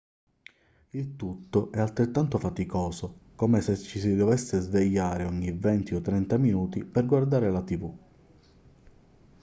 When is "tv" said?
7.61-7.93